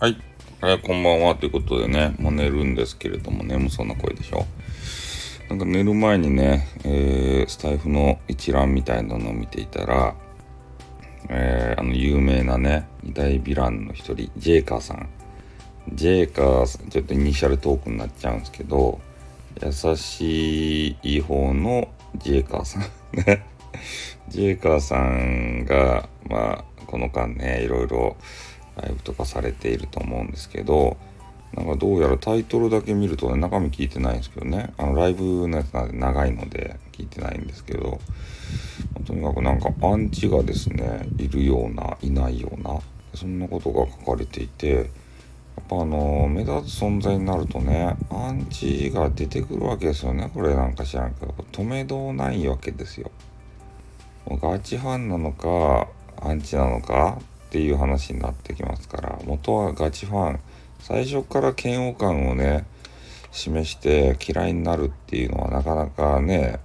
[0.00, 0.16] はい、
[0.82, 1.34] こんばんは。
[1.34, 4.46] ということでね、もう寝るんですけれども、眠そうな声でしょ？
[5.50, 10.14] なんか寝る前にね、えー、スタイフの一覧みたいなのを見ていたら、
[11.28, 15.08] えー、あの、有名なね、大ヴィランの一人、ジェイカーさん。
[15.92, 19.00] ジェイカーさん、ちょっとイニシャルトークになっちゃうんですけど、
[19.60, 21.88] 優しい方の
[22.18, 22.82] ジェイカーさん
[23.16, 23.44] ね。
[24.28, 28.16] ジェイカーさんが、まあ、この間ね、いろいろ、
[28.82, 30.96] ライブとかされていると思うんですけど
[31.54, 34.72] なんかどうやらタイトルだけ見るとね中身聞いてないんですけどね。
[34.76, 37.98] あのライブのやつなんで長いので聞いてないんですけど
[39.06, 42.78] とにかくなんかアンチがですねいるようないないような
[43.14, 44.86] そんなことが書かれていてやっ
[45.68, 50.30] ぱあの目立つ存在になるとねアンチが出てくるわけですよね。
[50.34, 51.34] これなんか知らんけど。
[51.50, 53.10] 止めどないわけですよ。
[54.30, 55.88] ガチファンなのか
[56.20, 60.40] アンチなのかっていう話になってきますから元はガチファン
[60.80, 62.66] 最初から嫌悪感をね
[63.30, 66.60] 示して嫌いになるっていうのはなかなかね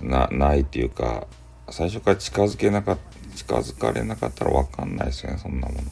[0.00, 1.26] ないっていうか
[1.68, 2.98] 最初から近づけなかっ
[3.36, 5.84] 近づかれなかったら分かんないですよねそんなものは。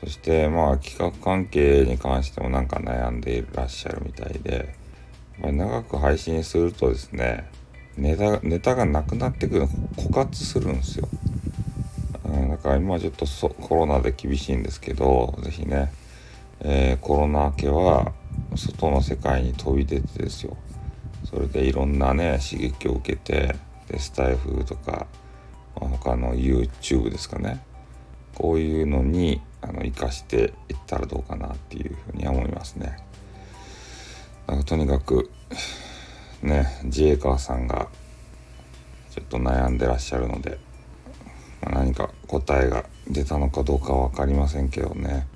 [0.00, 4.74] そしてまあ企画関係に関してもなんか悩んでいらっしゃるみたいで、
[5.38, 7.50] ま、長く配信するとですね
[7.96, 9.62] ネタネタがなくなってくる
[9.96, 11.08] 枯渇するんですよ。
[12.66, 15.92] か今ちょっとそコロナで厳しいんですけど、是非ね、
[16.60, 18.12] えー、コロナ明けは
[18.56, 20.56] 外の世界に飛び出てですよ。
[21.24, 23.56] それでいろんなね、刺激を受けて、
[23.88, 25.06] で、スタイフとか、
[25.80, 27.62] まあ、他の YouTube ですかね。
[28.34, 32.96] こういうのに、あの、活かしていったらどうかなっていうふうには思いますね。
[34.46, 35.30] なんかとにかく、
[36.42, 37.88] ね、ジェイカーさんが、
[39.10, 40.58] ちょっと悩んでらっしゃるので、
[41.70, 45.26] 何か答えが出たのかどうかは分かりませんけどね、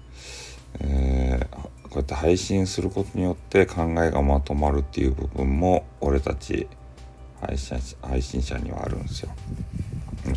[0.80, 6.68] えー、こうやって配信することによって考えがまとまるっていう部分も俺たち
[7.40, 9.30] 配信配信者にはあるんですよ。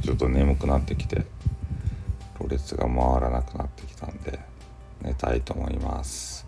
[0.02, 1.26] ちょっと眠くなってきて
[2.40, 4.40] ろれつが回らなくなってきたんで
[5.02, 6.46] 寝たいと思います。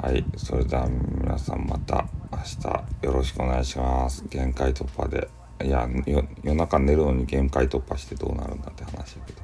[0.00, 4.24] はい、それでは皆さんまた明日よろしくお願いします。
[4.28, 5.28] 限界突破で
[5.62, 9.42] いや夜中寝るのに限界突破してどうなるんだって話だけど。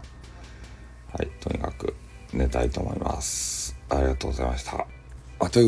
[1.12, 1.94] はいとにかく
[2.32, 3.76] 寝たいと思います。
[3.88, 4.86] ありがとうございました。
[5.38, 5.60] あと